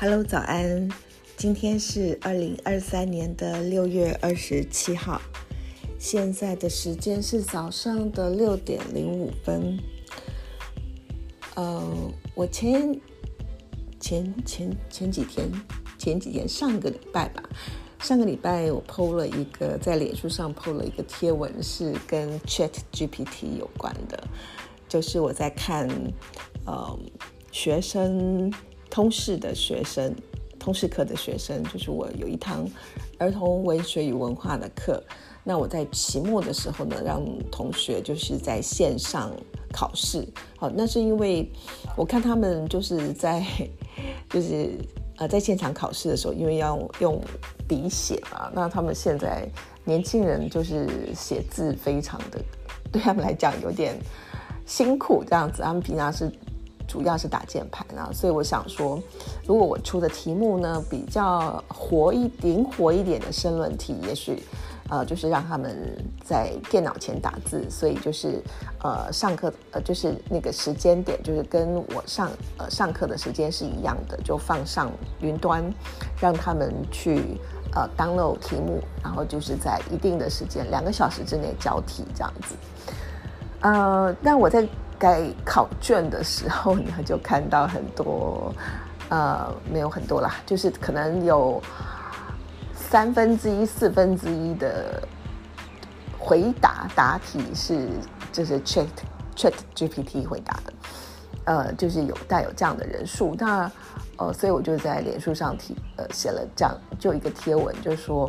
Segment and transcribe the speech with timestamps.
[0.00, 0.88] Hello，早安！
[1.36, 5.20] 今天是二零二三年的六月二十七号，
[5.98, 9.76] 现在的时间是早上的六点零五分。
[11.56, 11.82] 呃，
[12.36, 12.96] 我前
[13.98, 15.50] 前前前几天，
[15.98, 17.42] 前几天上个礼拜吧，
[17.98, 24.22] 上个礼拜我 PO 了一个在脸书上 PO 了一个贴文，是跟 Chat GPT 有关的，
[24.88, 25.88] 就是我在看
[26.66, 26.96] 呃
[27.50, 28.48] 学生。
[28.90, 30.14] 通识的学生，
[30.58, 32.68] 通识课的学生，就是我有一堂
[33.18, 35.02] 儿童文学与文化的课。
[35.44, 39.32] 那我在期末的时候呢，让同学就是在线上
[39.72, 40.26] 考试。
[40.56, 41.50] 好，那是因为
[41.96, 43.42] 我看他们就是在
[44.28, 44.70] 就是
[45.16, 47.18] 呃在现场考试的时候，因为要用
[47.66, 49.48] 笔写嘛，那他们现在
[49.84, 52.38] 年轻人就是写字非常的，
[52.92, 53.98] 对他们来讲有点
[54.66, 55.62] 辛苦这样子。
[55.62, 56.30] 他们平常是。
[56.88, 58.98] 主要是打键盘啊，所以我想说，
[59.46, 64.42] 如果我出的题目呢比较活一灵活一点的申论题，也许，
[64.88, 65.76] 呃，就是让他们
[66.24, 68.42] 在电脑前打字，所以就是
[68.82, 75.62] 呃上课呃就是那个时间点就是跟我上呃上课的时间是一样的，就放上云端，
[76.18, 77.38] 让他们去
[77.74, 82.54] 呃 download 题目，然后就是在一定的时间两个小时之内交题这样子，
[83.60, 84.66] 呃，那我在。
[84.98, 88.52] 该考卷的时候呢，就看到很多，
[89.08, 91.62] 呃，没有很多啦，就是可能有
[92.74, 95.02] 三分之一、四分之一的
[96.18, 97.88] 回答答题是
[98.32, 98.88] 就是 Chat
[99.36, 100.72] Chat GPT 回答的，
[101.44, 103.70] 呃，就是有带有这样的人数，那
[104.16, 108.28] 呃，所以我就在脸书上提呃写了这样就一个贴文，就说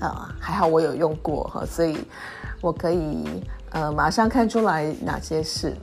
[0.00, 1.96] 啊，还好我有用过哈，所以
[2.60, 3.42] 我可以。
[3.70, 5.76] 呃，马上看出来哪些是，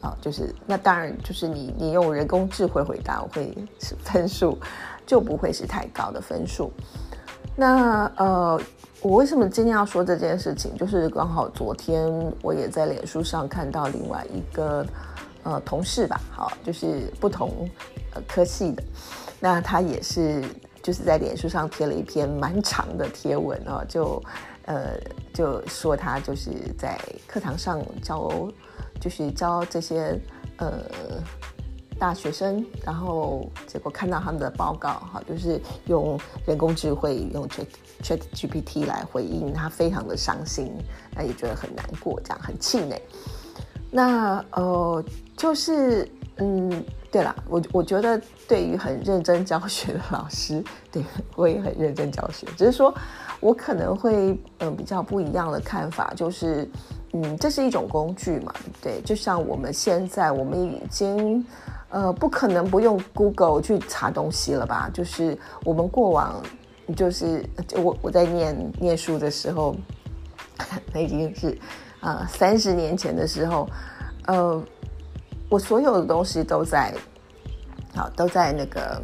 [0.00, 4.58] 啊，就是那当然就是你你用人工智慧回答会是分数
[5.04, 6.70] 就不会是太高的分数。
[7.56, 8.60] 那呃，
[9.00, 10.76] 我为什么今天要说这件事情？
[10.76, 12.06] 就是刚好昨天
[12.42, 14.86] 我也在脸书上看到另外一个
[15.42, 17.68] 呃同事吧，好，就是不同
[18.14, 18.82] 呃科系的，
[19.40, 20.44] 那他也是
[20.86, 24.22] 就是在脸书上贴了一篇蛮长的贴文哦，就。
[24.68, 24.98] 呃，
[25.32, 28.28] 就说他就是在课堂上教，
[29.00, 30.18] 就是教这些
[30.56, 30.82] 呃
[32.00, 37.66] 大学生，然后结果看到他们的报告，哈，就是用人工智慧用 Chat
[38.02, 40.72] Chat GPT 来回应，他非常的伤心，
[41.14, 43.00] 那也觉得很难过，这样很气馁。
[43.88, 45.04] 那呃，
[45.36, 46.84] 就是嗯，
[47.16, 50.62] 对了，我我觉得对于很认真教学的老师，
[50.92, 51.02] 对
[51.34, 52.92] 我也很认真教学，只是说。
[53.38, 56.66] 我可能会嗯比较不一样的看法，就是
[57.12, 59.00] 嗯这是一种工具嘛，对不对？
[59.02, 61.44] 就像我们现在我们已经
[61.90, 64.90] 呃不可能不用 Google 去查东西了吧？
[64.92, 66.42] 就是我们过往
[66.96, 67.44] 就是
[67.76, 69.76] 我我在念念书的时候，
[70.94, 71.56] 那已经是
[72.00, 73.68] 啊三十年前的时候，
[74.24, 74.64] 呃
[75.48, 76.94] 我所有的东西都在
[77.94, 79.02] 好都在那个。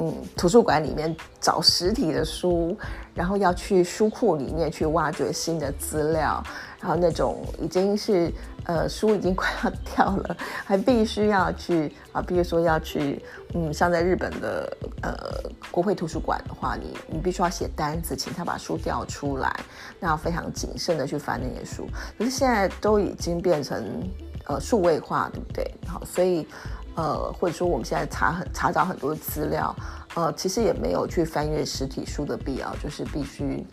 [0.00, 2.76] 嗯，图书馆里面找实体的书，
[3.14, 6.42] 然后要去书库里面去挖掘新的资料，
[6.80, 8.28] 然后那种已经是
[8.64, 13.22] 呃书已经快要 掉了，还必须要去啊，比如说要去
[13.54, 15.14] 嗯，像在日本的呃
[15.70, 19.60] 国会图书馆的话，你你必须要写单子，请他把书调出来，
[20.00, 21.86] 那要非常谨慎的去翻那些书。
[22.18, 24.02] 可是现在都已经变成
[24.46, 25.74] 呃数位化，对不对？
[25.86, 26.46] 好，所以。
[26.96, 29.74] 呃，或者说我们现在查很查找很多资料，
[30.14, 33.66] 呃，其实也没有去翻阅实体书的必要，就是必须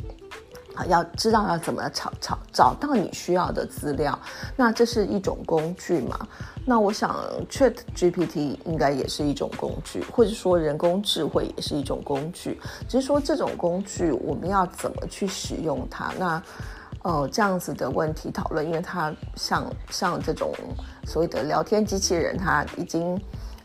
[0.74, 4.18] 啊要知道要怎么找找找到你需要的资料。
[4.56, 6.18] 那这是一种工具嘛？
[6.66, 7.16] 那我想
[7.48, 16.12] Chat GPT 应该也是一种工具，或者说人工智慧也是一种工具，只是说这种工具我们要怎么去使用它？
[16.18, 16.42] 那。
[17.04, 20.54] 哦，这样子的问题讨论，因为它像像这种
[21.08, 23.20] 所谓的聊天机器人，它已经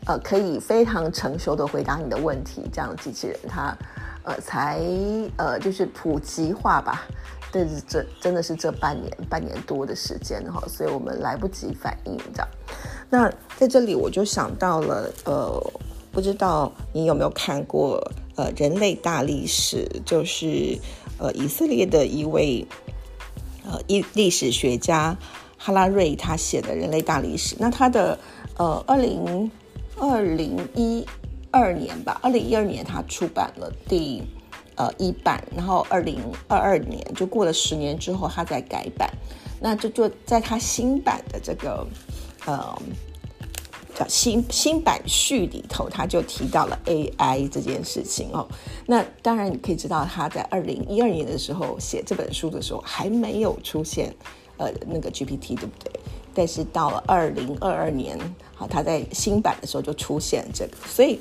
[0.07, 3.77] 呃可以非常成熟的回答你的问题，这样的机器人它
[4.23, 4.81] 呃才
[5.37, 7.05] 呃就是普及化吧，
[7.51, 12.47] 但是这真的是这半年半年多的时间哈，所以我们来不及反应这样。
[13.07, 15.71] 那在这里我就想到了，呃，
[16.11, 18.01] 不知道你有没有看过
[18.35, 20.75] 呃《人类大历史》，就是
[21.19, 22.65] 呃以色列的一位。
[23.69, 25.17] 呃，历历史学家
[25.57, 28.17] 哈拉瑞他写的人类大历史，那他的
[28.55, 29.51] 呃，二零
[29.97, 31.05] 二零一
[31.51, 34.23] 二年吧，二零一二年他出版了第
[34.75, 36.17] 呃一版，然后二零
[36.47, 39.11] 二二年就过了十年之后，他再改版，
[39.59, 41.85] 那就就在他新版的这个
[42.45, 42.81] 呃
[43.97, 48.47] 叫新新版序里头，他就提到了 AI 这件事情哦。
[48.85, 54.13] 那当然你可以知道，他在二零一二年的时候写这本书的时候还没有出现
[54.57, 55.91] 呃那个 GPT，对不对？
[56.35, 58.15] 但是到了二零二二年，
[58.53, 60.77] 好，他在新版的时候就出现这个。
[60.85, 61.19] 所以，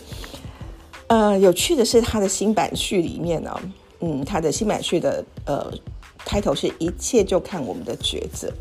[1.06, 3.58] 呃，有趣的是他的新版序里面呢，
[4.00, 5.72] 嗯，他的新版序的呃
[6.18, 8.52] 开头是一切就看我们的抉择。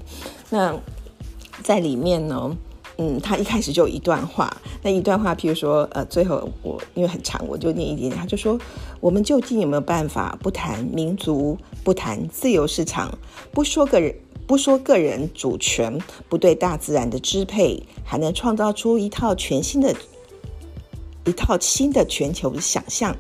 [0.49, 0.73] 那
[1.61, 2.55] 在里面呢，
[2.97, 8.57] 嗯，他一开始就有一段话，那一段话，譬如说，呃，最后我因为很长，我就念一点点，他就说：
[9.01, 13.17] 我们究竟有没有办法不谈民族，不谈自由市场，
[13.51, 14.15] 不说个人，
[14.47, 19.93] 不说个人主权，不对大自然的支配，还能创造出一套全新的、
[21.25, 23.15] 一套新的全球想象？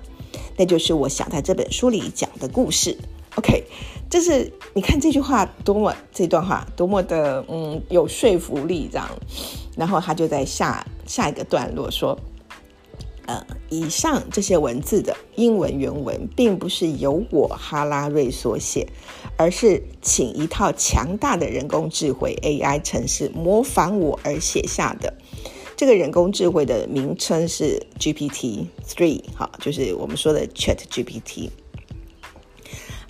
[0.57, 2.97] 那就是我想在这本书里讲的故事。
[3.35, 3.63] OK。
[4.07, 9.09] 就是你看这句话多么这段话多么的嗯有说服力这样，
[9.75, 12.17] 然后他就在下下一个段落说，
[13.25, 18.87] 呃，以上这些文字的英文原文并不是由我哈拉瑞所写，
[19.37, 25.11] 而是请一套强大的人工智慧 AI 程式模仿我而写下的。
[25.75, 31.49] 这个人工智慧的名称是 GPT Three，好，就是我们说的 Chat GPT。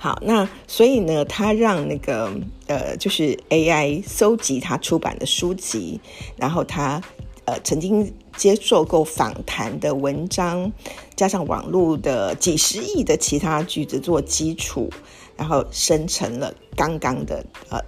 [0.05, 2.31] 好，那所以呢，他让那个
[2.67, 5.99] 呃，就是 AI 搜集他出版的书籍，
[6.37, 7.01] 然后他
[7.45, 10.71] 呃曾经接受过访谈的文章，
[11.15, 14.91] 加上网络的几十亿的其他句子做基础，
[15.35, 17.79] 然后生成了刚刚的呃，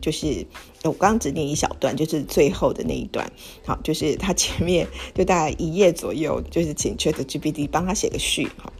[0.00, 0.46] 就是
[0.84, 3.28] 我刚刚只念一小段，就是最后的那一段。
[3.66, 8.72] 好，就是他前面就大概一页左右，就是请 ChatGPT 帮他写个序，好。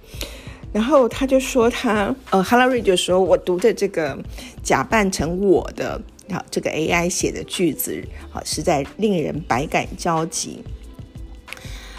[0.74, 4.18] 然后他就说他呃，哈拉瑞就说我读的这个
[4.60, 10.64] 假扮成我的好这个 AI 写的句子，好实在令人百感交集。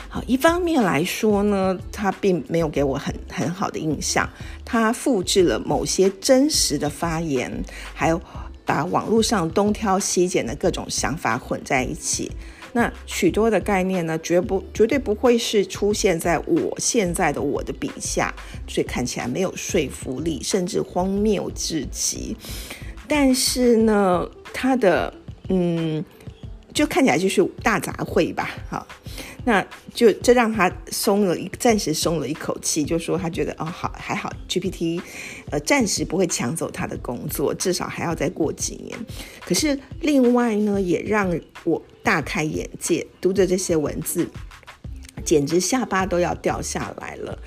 [0.09, 4.29] 好，一方面来说呢，他并没有给我很很好的印象，
[4.65, 7.63] 他复制了某些真实的发言，
[7.93, 8.21] 还有
[8.65, 12.29] 把网络上东挑西拣的各种想法混在一起。
[12.75, 18.35] 那许多的概念呢，绝不绝对不会是出现在我现在的我的笔下，
[18.67, 22.35] 所以看起来没有说服力，甚至荒谬至极。
[23.07, 25.13] 但是呢，它的
[25.47, 26.03] 嗯，
[26.75, 28.85] 就看起来就是大杂烩吧，好。
[29.47, 29.63] 那
[29.93, 34.99] 就这让他松了一暂时松了一口气，就说他觉得哦好还好，GPT，
[35.51, 38.97] 呃暂时不会抢走他的工作，至少还要再过几年。
[39.41, 44.27] 可是另外呢，也让我大开眼界，读着这些文字，
[45.23, 47.37] 简直下巴都要掉下来了。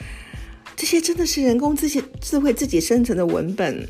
[0.77, 3.89] 这些真的是人工自己智慧自己生成的文本，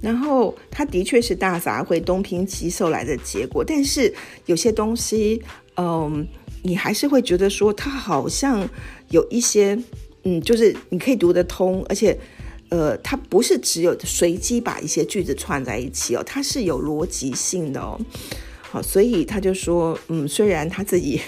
[0.00, 4.12] 然后它的确是大杂烩东拼西凑来的结果，但是
[4.46, 5.42] 有些东西，
[5.76, 6.26] 嗯。
[6.62, 8.68] 你还是会觉得说，它好像
[9.08, 9.78] 有一些，
[10.24, 12.14] 嗯，就是你可以读得通，而且，
[12.68, 17.98] 呃，它不是只有随机把一些句子串在一起哦，它是有逻辑性的哦。
[18.60, 21.18] 好，所以他就说，嗯，虽然他自己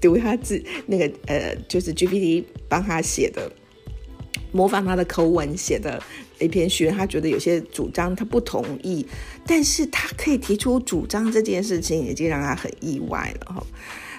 [0.00, 3.50] 读他自那个呃，就是 GPT 帮他写的，
[4.52, 6.00] 模仿他的口吻写的
[6.40, 9.06] 一篇序，他觉得有些主张他不同意，
[9.46, 13.66] 但是他可以提出主张这件事情，已经让他很意外了哈。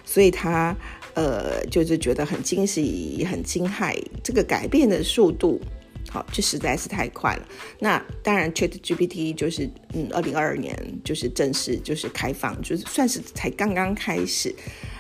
[0.06, 0.76] 所以他
[1.14, 5.62] 呃，就是觉得很惊喜、很惊骇，这个改变的速度，
[6.10, 7.48] 好，这实在是太快了。
[7.80, 14.56] 那当然，Chat GPT 就是嗯，二零二二年就是正式就是开放，就是算是才刚刚开始。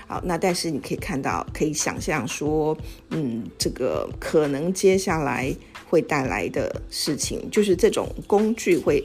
[0.07, 2.77] 好，那但是你可以看到，可以想象说，
[3.11, 5.55] 嗯，这个可能接下来
[5.89, 9.03] 会带来的事情，就是这种工具会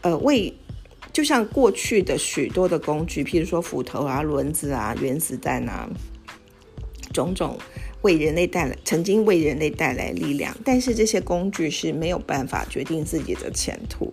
[0.00, 0.54] 呃为。
[1.12, 5.90] 就像过去的许多的工具，譬如说斧头啊、轮子啊、原子弹啊，
[7.12, 7.58] 种种
[8.02, 14.12] 为人类带来曾经为人类带来力量，但是这些工具是没有办法决定自己的前途，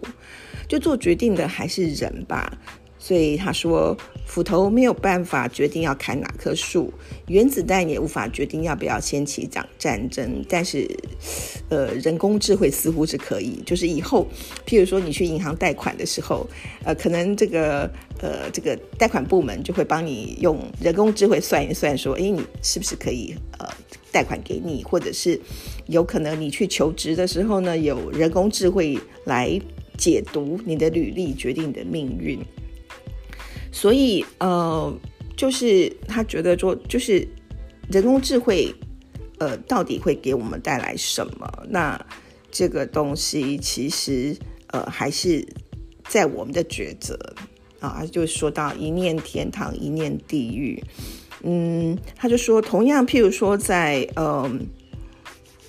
[0.68, 2.58] 就做决定的还是人吧。
[3.00, 6.92] 所以他说，斧头没有办法决定要砍哪棵树，
[7.28, 10.44] 原子弹也无法决定要不要掀起一场战争。
[10.50, 10.90] 但是，
[11.70, 14.28] 呃，人工智慧似乎是可以，就是以后，
[14.66, 16.50] 譬如说你去银行贷款的时候，
[16.84, 17.90] 呃，可能这个
[18.20, 23.70] 呃这个贷款部门就会帮你用人工智慧算一算，说，哎，你是不是可以呃
[24.12, 25.40] 贷款给你，或者是
[25.86, 29.58] 有可能你去求职的时候呢，有人工智慧来
[29.98, 32.40] 解读你的履历，决定你的命运。
[33.80, 34.92] 所以，呃，
[35.36, 37.28] 就是他觉得说，就是
[37.92, 38.74] 人工智慧，
[39.38, 41.48] 呃，到底会给我们带来什么？
[41.70, 42.04] 那
[42.50, 44.36] 这个东西其实，
[44.72, 45.48] 呃，还是
[46.10, 47.16] 在我们的抉择
[47.80, 48.04] 啊。
[48.12, 50.84] 就说到一念天堂，一念地狱。
[51.44, 54.66] 嗯，他就说，同样，譬如说在嗯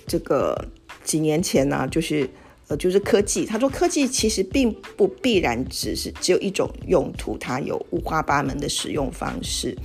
[0.07, 0.65] 这个
[1.03, 2.27] 几年前呢，就是
[2.69, 9.75] 呃就是科技，他说科技其实并不必然只是只有一种用途，它有五花八门的使用方式。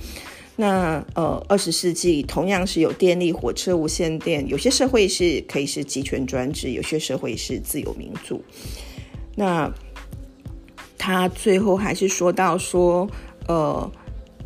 [0.55, 8.41] 那呃，二十世纪同样是有电力、火车、无线电，有些社会是可以是集权专制，有些社会是自由民主。
[9.35, 9.69] 那
[10.97, 13.05] 他最后还是说到说，
[13.49, 13.91] 呃，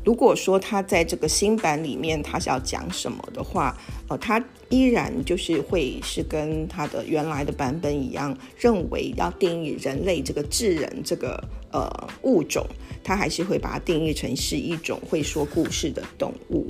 [0.05, 3.77] 如果说他在这个新版里面他是要讲什么的话，
[4.07, 12.65] 呃，他依然就是会是跟他的原来的版本一样，认为要定义人类这个智人这个呃物种。
[13.03, 16.67] 他还是会把它定义成是一种会说故事的动物。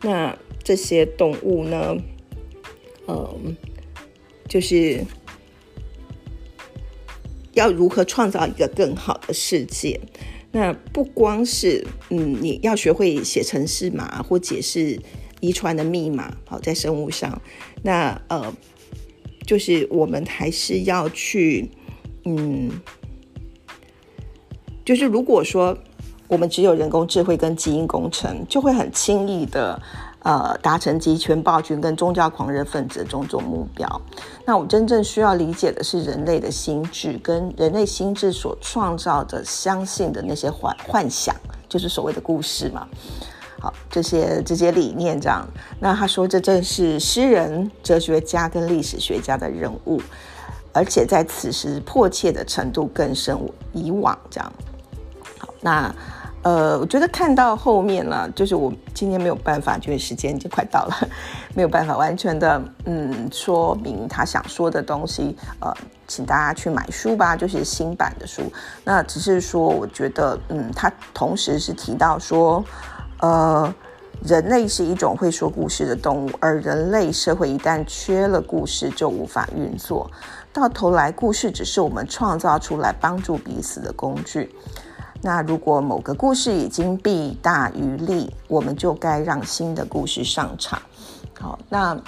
[0.00, 1.96] 那这些动物呢？
[3.08, 3.56] 嗯，
[4.48, 5.04] 就是
[7.52, 10.00] 要如何创造一个更好的世界？
[10.52, 14.98] 那不光是嗯，你要学会写程式码或解释
[15.40, 16.34] 遗传的密码。
[16.46, 17.40] 好，在生物上，
[17.82, 18.52] 那呃，
[19.46, 21.70] 就是我们还是要去
[22.24, 22.70] 嗯。
[24.84, 25.76] 就是如果说
[26.28, 29.82] 我们只有人工智慧跟基因工程，就会很轻易的
[30.26, 33.88] 呃达成集权暴君跟宗教狂热分子的种种目标。
[34.44, 41.32] 那我们真正需要理解的是人类的心智跟人类心智所创造的相信的那些幻幻想，
[41.68, 42.88] 就是所谓的故事嘛。
[43.60, 45.46] 好，这些这些理念这样。
[45.78, 50.02] 那他说这正是诗人、哲学家跟历史学家的任务，
[50.72, 54.52] 而且在此时迫切的程度更胜以往这样。
[55.38, 55.94] 好那，
[56.46, 61.08] 呃，我觉得看到后面了，就是我今天没有办法，因为时间已经快到了，
[61.56, 65.36] 没有办法完全的，嗯，说明他想说的东西。
[65.60, 65.74] 呃，
[66.06, 68.44] 请大家去买书吧，就是新版的书。
[68.84, 72.64] 那只是说，我觉得，嗯，他同时是提到说，
[73.18, 73.74] 呃，
[74.22, 80.08] 人类是一种会说故事的动物，而人类社会一旦缺了故事，就无法运作。
[80.52, 84.54] 到头来，故事只是我们创造出来帮助彼此的工具。
[85.22, 90.80] 那如果某个故事已经弊大于利，我们就该让新的故事上场。
[91.38, 91.98] 好，那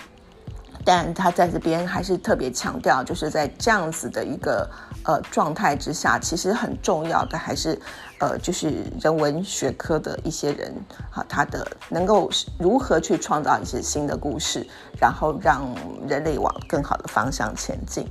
[0.85, 4.67] 但他在这边还是特别强调，就是在这样子的一个
[5.05, 7.79] 呃状态之下，其实很重要的还是
[8.21, 10.73] 呃就是人文学科的一些人，
[11.11, 14.67] 好，他的能够如何去创造一些新的故事，
[14.99, 15.62] 然后让
[16.07, 18.07] 人类往更好的方向前进。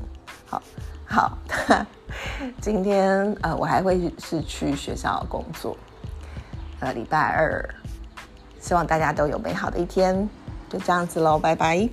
[0.46, 0.62] 好，
[1.08, 1.38] 好。
[2.62, 5.76] 今天呃，我还会是去学校工作。
[6.80, 7.64] 呃，礼拜二，
[8.60, 10.28] 希望大家都有美好的一天。
[10.70, 11.90] 就这样子喽，拜拜。